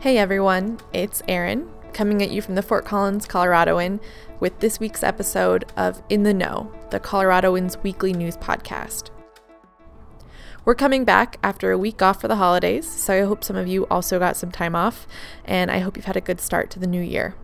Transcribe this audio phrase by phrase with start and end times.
[0.00, 4.00] Hey everyone, it's Erin coming at you from the Fort Collins, Coloradoan
[4.40, 9.10] with this week's episode of In the Know, the Coloradoan's weekly news podcast.
[10.64, 13.68] We're coming back after a week off for the holidays, so I hope some of
[13.68, 15.06] you also got some time off,
[15.44, 17.34] and I hope you've had a good start to the new year.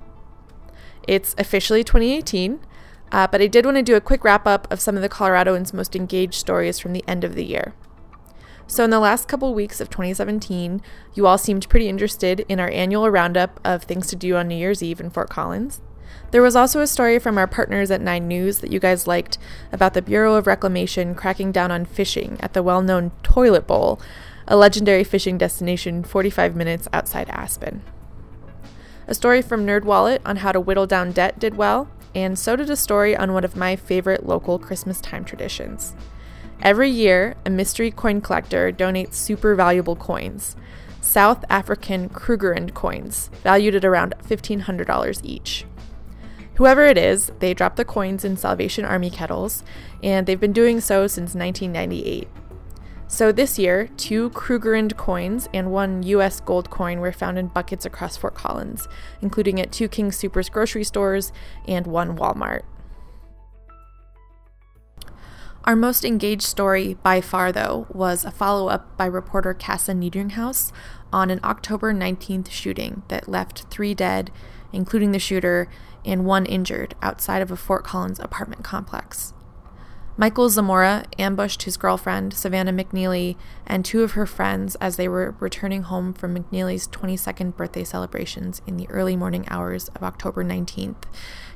[1.07, 2.61] It's officially 2018,
[3.12, 5.11] uh, but I did want to do a quick wrap up of some of the
[5.11, 7.75] Coloradoans' most engaged stories from the end of the year.
[8.69, 10.83] So, in the last couple weeks of 2017,
[11.15, 14.57] you all seemed pretty interested in our annual roundup of things to do on New
[14.57, 15.80] Year's Eve in Fort Collins.
[16.33, 19.38] There was also a story from our partners at Nine News that you guys liked
[19.71, 24.01] about the Bureau of Reclamation cracking down on fishing at the well known Toilet Bowl,
[24.48, 27.83] a legendary fishing destination 45 minutes outside Aspen.
[29.07, 32.71] A story from NerdWallet on how to whittle down debt did well, and so did
[32.71, 35.95] a story on one of my favorite local Christmas time traditions.
[36.66, 40.57] Every year, a mystery coin collector donates super valuable coins,
[41.01, 45.65] South African Krugerrand coins, valued at around $1,500 each.
[46.55, 49.63] Whoever it is, they drop the coins in Salvation Army kettles,
[50.02, 52.27] and they've been doing so since 1998.
[53.07, 57.87] So this year, two Krugerrand coins and one US gold coin were found in buckets
[57.87, 58.88] across Fort Collins,
[59.23, 61.30] including at two King Supers grocery stores
[61.68, 62.62] and one Walmart.
[65.66, 70.70] Our most engaged story by far, though, was a follow up by reporter Kassa Niedringhaus
[71.12, 74.31] on an October 19th shooting that left three dead,
[74.72, 75.69] including the shooter,
[76.04, 79.34] and one injured outside of a Fort Collins apartment complex.
[80.19, 83.36] Michael Zamora ambushed his girlfriend, Savannah McNeely,
[83.66, 88.62] and two of her friends as they were returning home from McNeely's 22nd birthday celebrations
[88.66, 91.03] in the early morning hours of October 19th.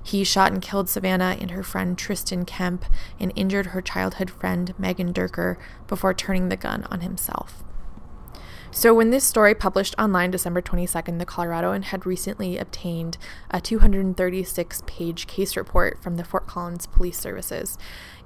[0.03, 2.85] He shot and killed Savannah and her friend Tristan Kemp
[3.19, 7.65] and injured her childhood friend Megan Durker before turning the gun on himself.
[8.73, 13.19] So, when this story published online December 22nd, the Coloradoan had recently obtained
[13.51, 17.77] a 236 page case report from the Fort Collins Police Services.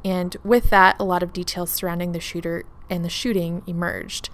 [0.04, 4.28] And with that, a lot of details surrounding the shooter and the shooting emerged.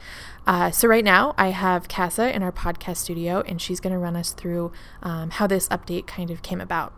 [0.48, 3.98] Uh, so, right now, I have Kassa in our podcast studio, and she's going to
[3.98, 4.72] run us through
[5.04, 6.92] um, how this update kind of came about.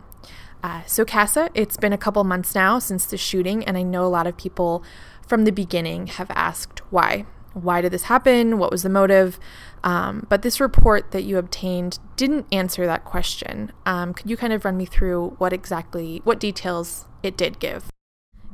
[0.63, 4.05] Uh, so, Kassa, it's been a couple months now since the shooting, and I know
[4.05, 4.83] a lot of people
[5.21, 8.57] from the beginning have asked why why did this happen?
[8.57, 9.39] What was the motive?
[9.83, 13.71] Um, but this report that you obtained didn't answer that question.
[13.85, 17.89] Um, could you kind of run me through what exactly, what details it did give?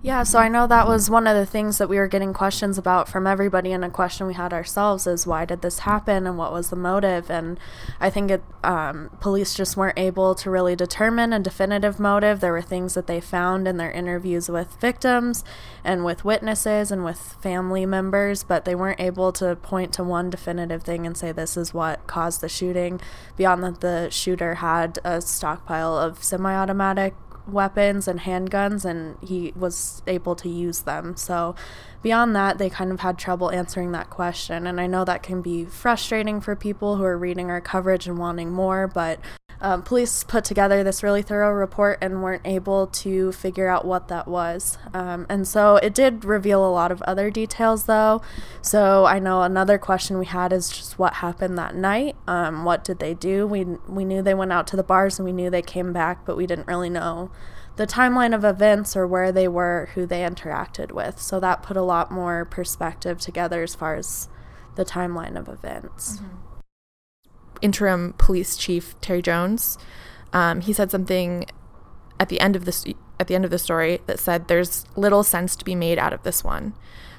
[0.02, 2.78] Yeah, so I know that was one of the things that we were getting questions
[2.78, 6.38] about from everybody, and a question we had ourselves is why did this happen and
[6.38, 7.30] what was the motive?
[7.30, 7.60] And
[8.00, 12.40] I think it, um, police just weren't able to really determine a definitive motive.
[12.40, 15.44] There were things that they found in their interviews with victims
[15.84, 20.30] and with witnesses and with family members, but they weren't able to point to one
[20.30, 23.02] definitive thing and say this is what caused the shooting,
[23.36, 27.16] beyond that the shooter had a stockpile of semi automatic
[27.54, 31.16] weapons and handguns and he was able to use them.
[31.16, 31.56] So
[32.02, 34.68] beyond that, they kind of had trouble answering that question.
[34.68, 38.18] And I know that can be frustrating for people who are reading our coverage and
[38.18, 39.20] wanting more, but
[39.62, 44.08] um, police put together this really thorough report and weren't able to figure out what
[44.08, 44.78] that was.
[44.94, 48.22] Um, and so it did reveal a lot of other details, though.
[48.62, 52.16] So I know another question we had is just what happened that night.
[52.28, 53.46] Um, what did they do?
[53.46, 56.26] We we knew they went out to the bars and we knew they came back,
[56.26, 57.30] but we didn't really know
[57.76, 61.20] the timeline of events or where they were, who they interacted with.
[61.20, 64.30] So that put a lot more perspective together as far as
[64.76, 66.18] the timeline of events.
[66.18, 66.49] Mm-hmm
[67.62, 69.78] interim police chief Terry Jones.
[70.34, 71.46] Um, he said something
[72.20, 72.86] at the end of this
[73.20, 76.14] at the end of the story that said there's little sense to be made out
[76.14, 76.74] of this one.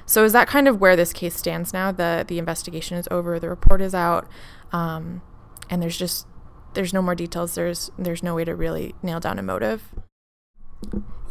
[0.05, 1.91] So is that kind of where this case stands now?
[1.91, 4.27] The the investigation is over, the report is out,
[4.71, 5.21] um,
[5.69, 6.27] and there's just
[6.73, 7.55] there's no more details.
[7.55, 9.83] There's there's no way to really nail down a motive.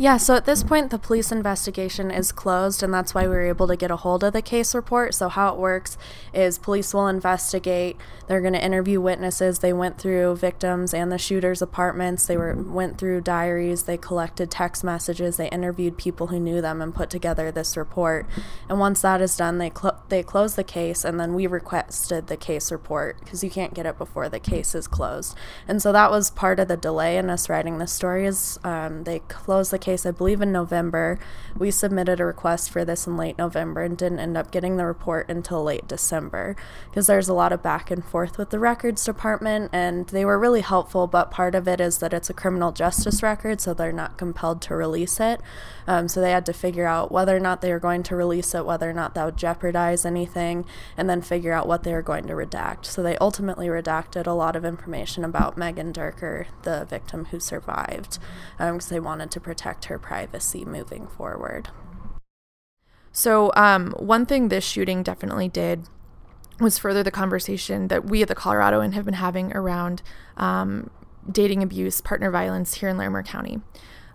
[0.00, 3.46] Yeah, so at this point, the police investigation is closed, and that's why we were
[3.46, 5.12] able to get a hold of the case report.
[5.12, 5.98] So, how it works
[6.32, 7.98] is police will investigate.
[8.26, 9.58] They're going to interview witnesses.
[9.58, 12.26] They went through victims and the shooter's apartments.
[12.26, 13.82] They were went through diaries.
[13.82, 15.36] They collected text messages.
[15.36, 18.24] They interviewed people who knew them and put together this report.
[18.70, 22.28] And once that is done, they cl- they close the case, and then we requested
[22.28, 25.36] the case report because you can't get it before the case is closed.
[25.68, 28.24] And so that was part of the delay in us writing the story.
[28.24, 31.18] Is um, they closed the case case, I believe, in November.
[31.56, 34.86] We submitted a request for this in late November and didn't end up getting the
[34.86, 36.54] report until late December
[36.88, 40.38] because there's a lot of back and forth with the records department, and they were
[40.38, 41.08] really helpful.
[41.08, 44.62] But part of it is that it's a criminal justice record, so they're not compelled
[44.62, 45.40] to release it.
[45.88, 48.54] Um, so they had to figure out whether or not they were going to release
[48.54, 50.64] it, whether or not that would jeopardize anything,
[50.96, 52.84] and then figure out what they were going to redact.
[52.84, 58.20] So they ultimately redacted a lot of information about Megan Durker, the victim who survived,
[58.56, 61.68] because um, they wanted to protect her privacy moving forward.
[63.12, 65.88] So, um, one thing this shooting definitely did
[66.60, 70.02] was further the conversation that we at the Colorado Coloradoan have been having around
[70.36, 70.90] um,
[71.30, 73.60] dating abuse, partner violence here in Larimer County.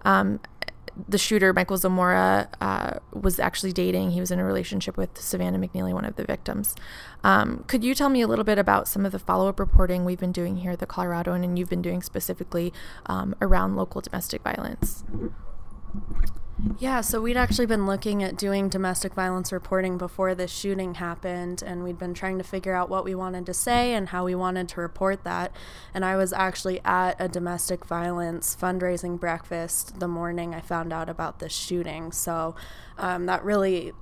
[0.04, 0.40] Um,
[1.10, 4.12] the shooter, Michael Zamora, uh, was actually dating.
[4.12, 6.74] He was in a relationship with Savannah McNeely, one of the victims.
[7.24, 10.06] Um, could you tell me a little bit about some of the follow up reporting
[10.06, 12.72] we've been doing here at the Coloradoan and you've been doing specifically
[13.08, 15.04] um, around local domestic violence?
[16.80, 21.62] Yeah, so we'd actually been looking at doing domestic violence reporting before this shooting happened,
[21.62, 24.36] and we'd been trying to figure out what we wanted to say and how we
[24.36, 25.51] wanted to report that.
[25.94, 31.09] And I was actually at a domestic violence fundraising breakfast the morning I found out
[31.09, 32.12] about this shooting.
[32.12, 32.56] So
[32.98, 33.94] um, that really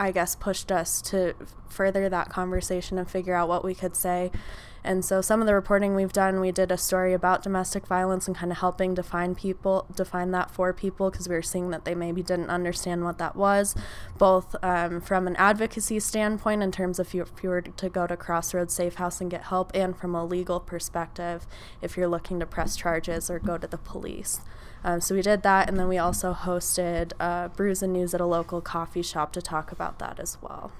[0.00, 1.34] I guess, pushed us to
[1.68, 4.32] further that conversation and figure out what we could say.
[4.82, 8.26] And so, some of the reporting we've done, we did a story about domestic violence
[8.26, 11.84] and kind of helping define people, define that for people, because we were seeing that
[11.84, 13.76] they maybe didn't understand what that was,
[14.16, 17.88] both um, from an advocacy standpoint in terms of if you, if you were to
[17.90, 21.46] go to Crossroads Safe House and get help, and from a legal perspective
[21.82, 24.40] if you're looking to press charges or go to the police.
[24.82, 28.20] Um, so we did that, and then we also hosted uh, Brews and News at
[28.20, 30.72] a local coffee shop to talk about that as well.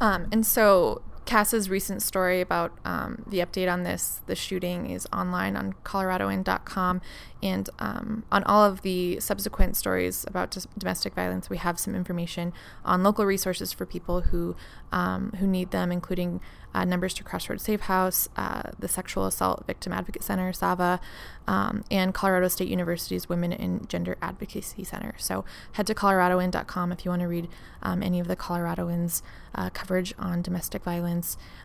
[0.00, 5.06] Um, and so Cass's recent story about um, the update on this, the shooting, is
[5.12, 7.00] online on coloradoan.com.
[7.42, 12.52] And um, on all of the subsequent stories about domestic violence, we have some information
[12.84, 14.56] on local resources for people who
[14.92, 16.40] um, who need them, including
[16.74, 21.00] uh, numbers to Crossroads Safe House, uh, the Sexual Assault Victim Advocate Center, SAVA,
[21.46, 25.14] um, and Colorado State University's Women and Gender Advocacy Center.
[25.18, 27.48] So head to coloradoan.com if you want to read
[27.82, 29.22] um, any of the Coloradoans'
[29.54, 31.11] uh, coverage on domestic violence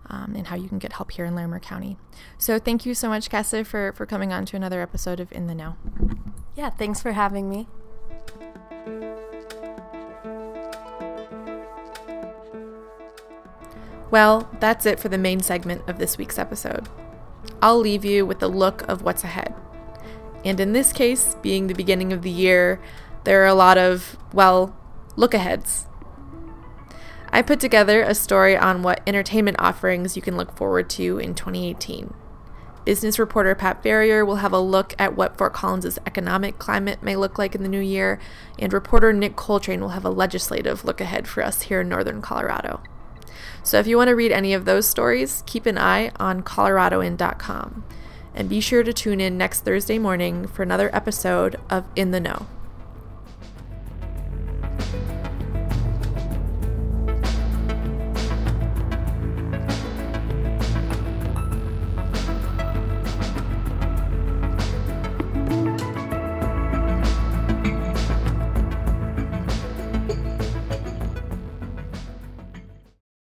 [0.10, 1.98] um, and how you can get help here in Larimer County.
[2.38, 5.48] So thank you so much, Cassie, for, for coming on to another episode of In
[5.48, 5.76] the Know.
[6.56, 7.68] Yeah, thanks for having me.
[14.10, 16.88] Well, that's it for the main segment of this week's episode.
[17.62, 19.54] I'll leave you with a look of what's ahead.
[20.46, 22.80] And in this case, being the beginning of the year,
[23.26, 24.76] there are a lot of, well,
[25.18, 25.88] look aheads.
[27.38, 31.36] I put together a story on what entertainment offerings you can look forward to in
[31.36, 32.12] 2018.
[32.84, 37.16] Business reporter Pat Ferrier will have a look at what Fort Collins' economic climate may
[37.16, 38.20] look like in the new year,
[38.58, 42.24] and reporter Nick Coltrain will have a legislative look ahead for us here in northern
[42.24, 42.82] Colorado.
[43.62, 47.84] So if you want to read any of those stories, keep an eye on coloradoan.com.
[48.34, 52.20] And be sure to tune in next Thursday morning for another episode of In the
[52.20, 52.48] Know.